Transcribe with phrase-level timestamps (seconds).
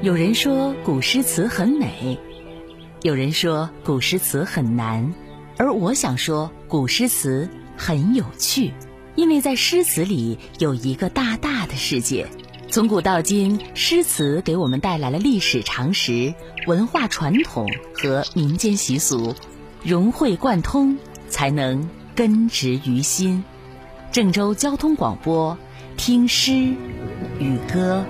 [0.00, 2.16] 有人说古诗词很美，
[3.02, 5.12] 有人说古诗词很难，
[5.56, 8.72] 而我想说古诗词很有趣，
[9.16, 12.28] 因为在诗词里有一个大大的世界。
[12.70, 16.32] 从古到今，诗词给我们带来了历史常识、
[16.68, 19.34] 文化传统和民间习俗，
[19.82, 20.96] 融会贯通，
[21.28, 23.42] 才能根植于心。
[24.12, 25.58] 郑州交通广播，
[25.96, 26.52] 听诗
[27.40, 28.04] 与歌。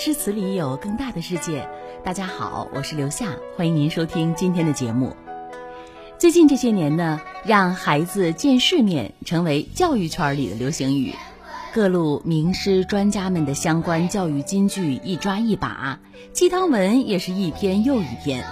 [0.00, 1.68] 诗词里有更大的世界。
[2.04, 5.16] 大家好，我是刘夏，欢迎您收听今天的节目。
[6.18, 11.16] 最近这些年呢，让孩子见世面成为教育圈里的流行语，
[11.74, 15.98] 各路名师专家们的相关教育金句一抓一把，
[16.32, 18.46] 鸡汤文也是一篇又一篇，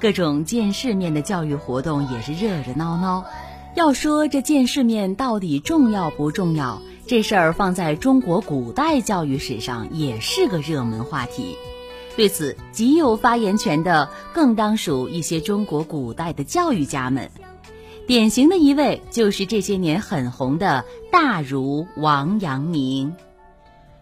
[0.00, 3.24] 各种见世面的教育活动也是热热闹闹。
[3.76, 6.82] 要说这见世面到底重要不重要？
[7.06, 11.58] 这事儿放在中国古代教育史上也是个热门话题，
[12.16, 17.30] 对此极有发言权的，更当属一些中国古代的教育家们。
[18.06, 23.14] 典型的一位就是这些年很红的大儒王阳明。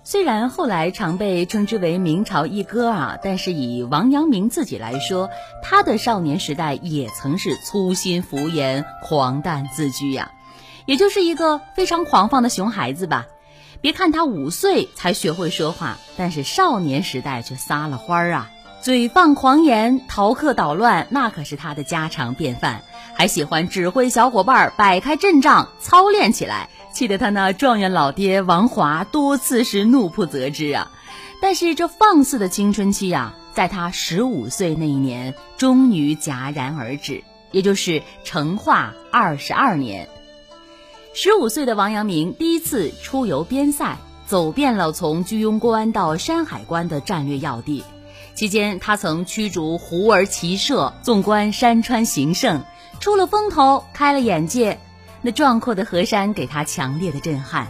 [0.05, 5.29] 虽然后来常被称之为明朝一哥啊，但是以王阳明自己来说，
[5.63, 10.31] 他的少年时代也曾是粗心敷衍、狂诞自居呀。
[10.87, 13.27] 也就是一个非常狂放的熊孩子吧，
[13.81, 22.83] 别看他五岁才学会说话，但是少年时代却撒了欢儿啊，嘴放狂言、逃课捣乱，那可是他的家常便饭。
[23.15, 30.91] 还喜欢指挥小伙伴摆开阵仗，操练起来，气得他那状元老爹王华多次是怒不责之啊。
[31.41, 40.09] 但是这放肆的青春期啊，在他十五岁那一年，终于戛然而止，也就是成化二十二年。
[41.15, 47.85] 十五岁的王阳明第一次出游边塞，走遍了从居庸关到山海关的战略要地。
[48.35, 52.65] 期间，他曾驱逐胡儿骑射，纵观山川形胜，
[52.99, 54.81] 出了风头，开了眼界。
[55.21, 57.69] 那壮阔的河山给他强烈的震撼，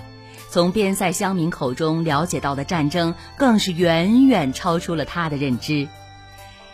[0.49, 5.88] 从边塞乡民口中了解到的战争，更是远远超出了他的认知。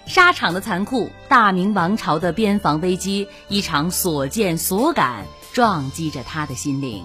[0.04, 5.24] 沙场的残酷，大明王朝的边防危机，一场所见所感。
[5.58, 7.02] 撞击着他的心灵。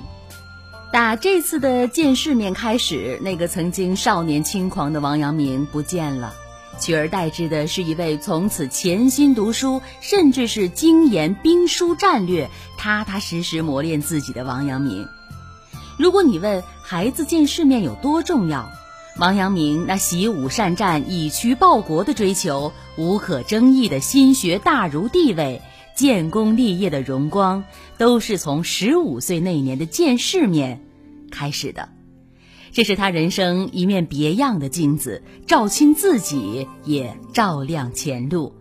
[0.92, 6.36] 打这次的见世面开始，那个曾经少年轻狂的王阳明不见了，
[6.80, 12.48] 取而代之的是一位从此潜心读书，甚至是精研兵书战略、
[12.78, 15.08] 踏踏实实磨练自己的王阳明。
[15.98, 18.70] 如果你问孩子见世面有多重要，
[19.18, 25.60] 王阳明那习武善战、以渠报国的追求，无可争议的心学大儒地位。
[25.96, 27.64] 建功立业的荣光，
[27.98, 30.82] 都是从十五岁那年的见世面
[31.32, 31.90] 开始的。
[32.72, 38.54] 这是他人生一面别样的镜子，照清自己，也照亮前路。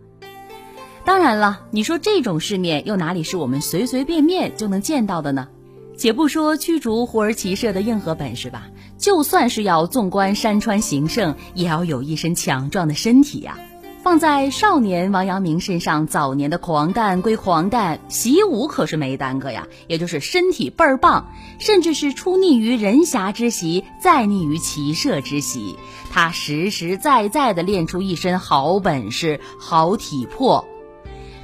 [1.05, 5.49] 当然了，你说这种世面又哪里是我们随随便便就能见到的呢？
[5.97, 13.59] 且不说驱逐胡儿骑射的硬核本事吧，就算是要纵观山川形胜，也要有一身强壮的身体呀。
[14.03, 21.27] 放在少年王阳明身上，早年的狂诞归狂诞，习武可是没耽搁呀，也就是身体倍儿棒，
[21.61, 25.77] 甚至是出逆于人侠之习，再逆于骑射之习，
[26.11, 30.67] 他实实在在的练出一身好本事、好体魄，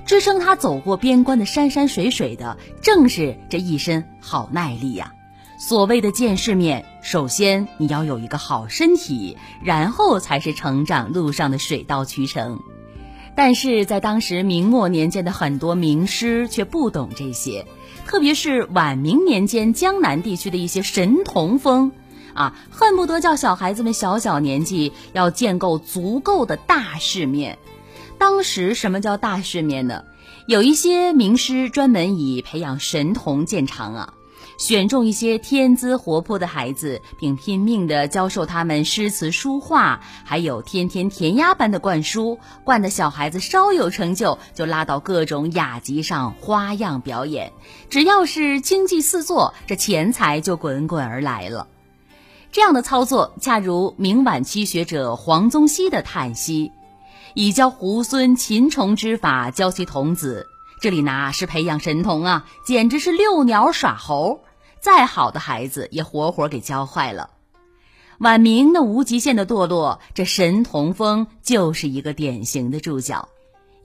[0.05, 5.13] 支撑他走过边关的山山水水的，正是这一身好耐力呀。
[5.59, 12.61] 所谓的见世面，首先你要有一个好身体，然后才是成长路上的水到渠成。
[13.35, 17.67] 但是在当时明末年间的很多名师却不懂这些，
[18.07, 21.91] 特别是晚明年间江南地区的一些神童风，
[22.35, 27.59] 啊，恨不得叫小孩子们小小年纪要见够足够的大世面。
[28.17, 30.05] 当时什么叫大世面呢？
[30.47, 34.15] 有一些名师专门以培养神童见长啊。
[34.59, 47.53] 选中一些天资活泼的孩子，并拼命地教授他们诗词书画，还有天天填鸭般的灌输，惯得小孩子稍有成就就拉到各种雅集上花样表演。
[47.89, 51.69] 只要是经济四座，这钱财就滚滚而来了。
[52.51, 56.73] 这样的操作，恰如明晚期学者黄宗羲的叹息
[57.33, 60.49] ：“以教猢狲擒虫之法，教其童子。
[60.81, 64.41] 这里哪是培养神童啊，简直是遛鸟耍猴。”
[64.81, 67.31] 再好的孩子也活活给教坏了。
[68.19, 73.29] 晚明那无极限的堕落，这神童风就是一个典型的注脚。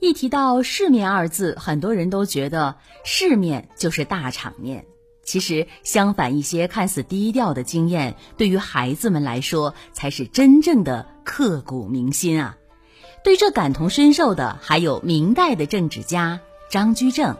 [0.00, 4.84] 一提到世面二字，很多人都觉得世面就是大场面。
[5.24, 12.58] 其实，相反，一些看似低调的经验，对于孩子们来说，才是真正的刻骨铭心啊！
[13.22, 17.36] 对这感同身受的，还有明代的政治家张居正。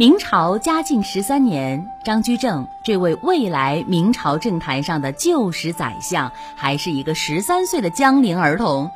[0.00, 8.90] 明朝嘉靖十三年，张居正这位未来明朝政坛上的旧时宰相，还是一个十三岁的江陵儿童。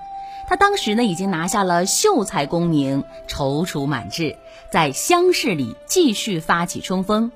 [0.46, 4.38] 他当时呢，已经拿下了秀才功名，踌躇满志，
[4.72, 7.30] 在乡试里继续发起冲锋。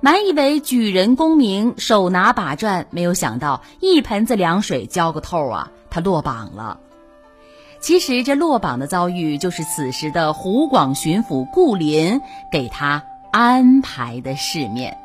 [0.00, 5.72] 满以为举人功名，手拿把攥，没有想到一盆子凉水浇个透啊！
[5.90, 6.78] 他落榜了。
[7.80, 14.98] 其实这落榜的遭遇，就是此时的湖广巡抚顾林给他安排的世面。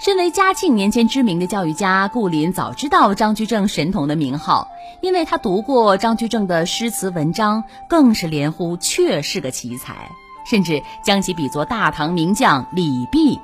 [0.00, 4.68] 身为嘉庆年间知名的教育家，顾林早知道张居正神童的名号，
[5.02, 10.10] 因为他读过张居正的诗词文章，更是连呼确是个奇才，
[10.46, 13.38] 甚至将其比作大唐名将李泌。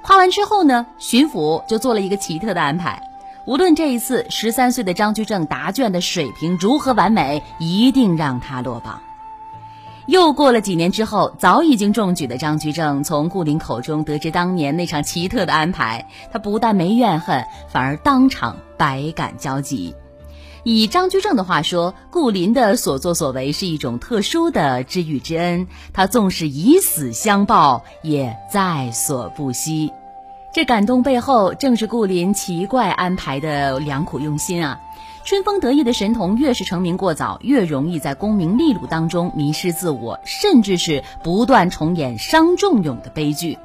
[0.00, 3.02] 夸完之后呢，巡抚就做了一个奇特的安排，
[3.46, 9.00] 无论这一次十三岁的张居正答卷的水平如何完美，一定让他落榜。
[10.06, 19.94] 又过了几年之后，早已经中举的张居正从顾林口中得知当年那场奇特的安排，他不但没怨恨，反而当场百感交集。
[20.62, 29.90] 以张居正的话说，顾林的所作所为是一种特殊的知遇之恩，他纵使以死相报，也在所不惜。
[30.54, 34.80] 这感动背后，正是顾林奇怪安排的良苦用心啊！
[35.24, 43.58] 春风得意的神童，越是成名过早，越容易在功名利禄当中迷失自我，甚至是不断重演伤仲永的悲剧。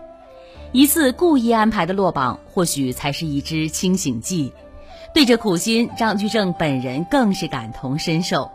[0.71, 4.51] 一次故意安排的落榜，或许才是一支清醒剂。
[5.13, 8.49] 对这苦心，张居正本人更是感同身受。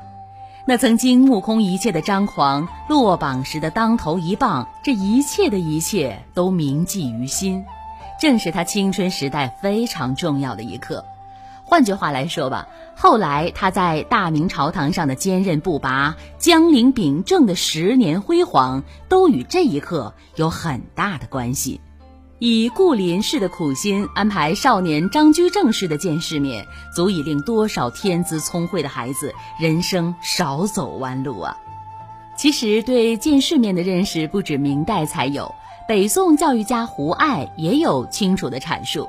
[0.66, 7.64] 那曾经目空一切的张狂，落榜时的当头一棒，这一切的一切都铭记于心，
[8.24, 11.04] 正是他青春时代非常重要的一刻。
[11.62, 21.82] 换句话来说吧，后来他在大明朝堂上的坚韧不拔、江陵秉政的十年辉煌，都与这一刻有很大的关系。
[22.38, 26.66] 以顾林氏的苦心安排少年张居正式的见世面，
[26.96, 31.58] 足以令多少天资聪慧的孩子人生少走弯路啊！
[32.38, 35.54] 其实，对见世面的认识不止明代才有，
[35.86, 39.06] 北宋教育家胡爱也有清楚的阐述。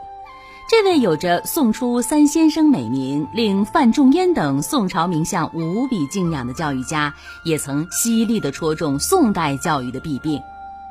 [0.69, 7.13] 这位有着“宋初三先生”美名，令范仲淹等宋朝名相无比敬仰的教育家，
[7.45, 10.41] 也曾犀利地戳中宋代教育的弊病。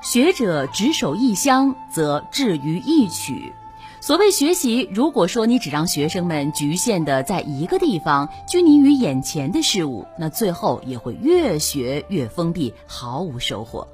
[0.02, 3.52] 学者执守一乡，则志于一曲。
[4.00, 13.86] 所谓学习，如果说你只让学生们局限的在一个地方，拘泥于眼前的事物，那最后也会越学越封闭，毫无收获。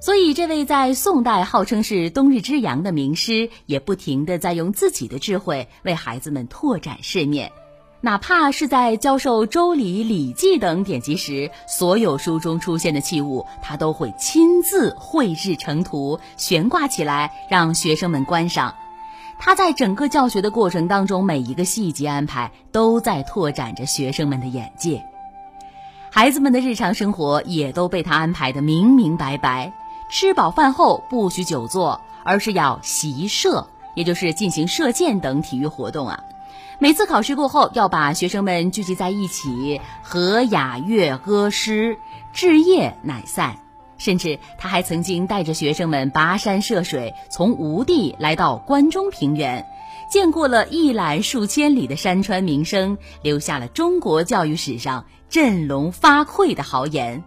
[0.00, 7.52] 所以，这位在宋代号称是冬日之阳的名师，也不停的在用自己的智慧为孩子们拓展世面。
[8.00, 18.74] 哪怕是在教授《周礼》《礼记》等典籍时，所有书中出现的器物，他都会亲自绘制成图，悬挂起来，让学生们观赏。
[19.38, 25.04] 他在整个教学的过程当中，每一个细节安排，都在拓展着学生们的眼界。
[26.10, 29.74] 孩子们的日常生活也都被他安排的明明白白。
[30.10, 36.24] 吃饱饭后不许久坐，而是要习射，也就是进行射箭等体育活动啊。
[36.80, 41.96] 每次考试过后，要把学生们聚集在一起，和雅乐歌诗，
[42.32, 43.58] 至夜乃散。
[43.98, 49.66] 甚至他还曾经带着学生们跋山涉水，从吴地来到关中平原，
[50.10, 57.22] 见过了一览数千里的山川名胜，留下了中国教育史上振聋发聩的豪言：“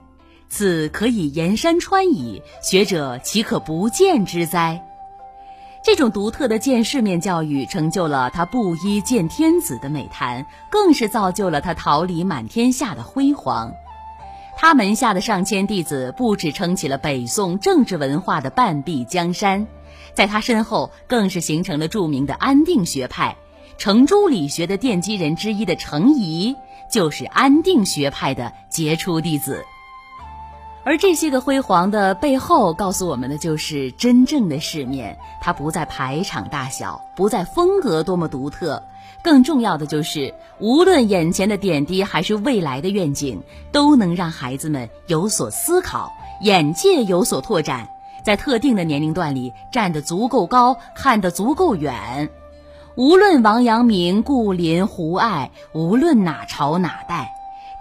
[0.53, 4.86] 此可以沿山川矣，学者岂可不见之哉？”
[5.83, 13.74] 这种独特的见世面教育，成就了他布衣见天子的美谈，更是造就了他桃李满天下的辉煌。
[14.55, 19.65] 他门下的上千弟子，不止撑起了北宋政治文化的半壁江山，
[20.13, 23.36] 在他身后，更是形成了著名的安定学派。
[23.79, 26.55] 程朱理学的奠基人之一的程颐，
[26.91, 29.65] 就是安定学派的杰出弟子。
[30.85, 35.17] 而这些个辉煌的背后，告诉我们的就是真正的世面。
[35.41, 38.83] 它不在排场大小，不在风格多么独特，
[39.23, 46.11] 更重要的就是，无论眼前的点滴还是未来的愿景，都能让孩子们有所思考，
[46.41, 47.87] 眼界有所拓展，
[48.21, 52.29] 在特定的年龄段里站得足够高，看得足够远。
[52.95, 57.33] 无论王阳明、顾林、胡爱，无论哪朝哪代。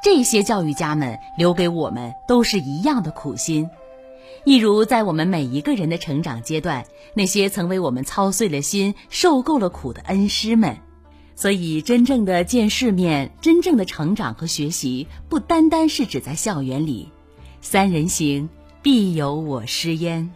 [0.02, 3.70] 这些教育家们留给我们都是一样的苦心，
[4.44, 10.76] 一如在我们每一个人的成长阶段，那些曾为我们操碎了心、受够了苦的恩师们。
[11.36, 17.08] 所以，真正的见世面，真正的成长和学习，不单单是指在校园里。
[17.60, 18.48] 三人行，
[18.82, 20.32] 必有我师焉。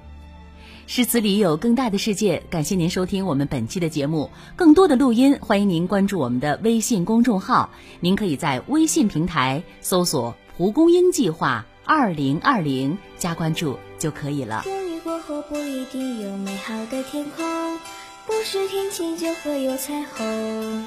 [0.88, 2.44] 诗词里有更大的世界。
[2.48, 7.70] 感谢您收听我们本期的节目，更多的录音，欢迎您关注我们的微信公众号。
[7.98, 14.62] 您可以在微信平台搜索“蒲公英计划二零二零”加关注就可以了。
[14.62, 17.78] 风雨过后不一定有美好的天空，
[18.24, 20.86] 不是天晴就会有彩虹。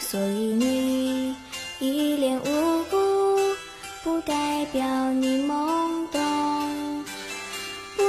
[0.00, 1.36] 所以你
[1.78, 3.38] 一脸无辜，
[4.02, 5.75] 不代表你懵。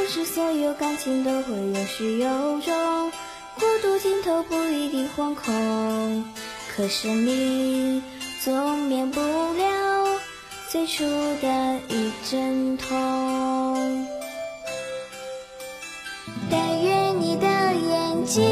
[0.07, 3.11] 是所有感情都会有始有终，
[3.59, 6.23] 孤独尽头不一定惶恐。
[6.75, 8.01] 可是你
[8.41, 10.19] 总免不了
[10.69, 14.07] 最初的一阵痛。
[16.49, 18.43] 但愿你的眼睛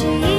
[0.00, 0.29] 是